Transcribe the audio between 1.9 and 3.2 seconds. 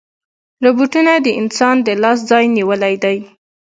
لاس ځای نیولی دی.